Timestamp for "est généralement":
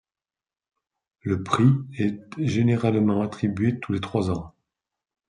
1.95-3.21